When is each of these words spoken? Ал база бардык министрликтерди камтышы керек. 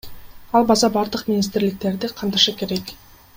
Ал 0.59 0.63
база 0.71 0.89
бардык 0.95 1.29
министрликтерди 1.33 2.11
камтышы 2.23 2.57
керек. 2.63 2.95